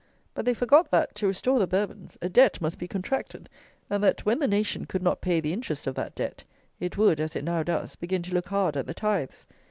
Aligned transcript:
But 0.33 0.45
they 0.45 0.55
forgot 0.55 0.89
that, 0.89 1.13
to 1.13 1.27
restore 1.27 1.59
the 1.59 1.67
Bourbons, 1.67 2.17
a 2.23 2.27
debt 2.27 2.59
must 2.59 2.79
be 2.79 2.87
contracted; 2.87 3.47
and 3.87 4.03
that, 4.03 4.25
when 4.25 4.39
the 4.39 4.47
nation 4.47 4.85
could 4.85 5.03
not 5.03 5.21
pay 5.21 5.39
the 5.39 5.53
interest 5.53 5.85
of 5.85 5.93
that 5.93 6.15
debt, 6.15 6.43
it 6.79 6.97
would, 6.97 7.19
as 7.19 7.35
it 7.35 7.43
now 7.43 7.61
does, 7.61 7.95
begin 7.95 8.23
to 8.23 8.33
look 8.33 8.47
hard 8.47 8.75
at 8.75 8.87
the 8.87 8.95
tithes! 8.95 9.45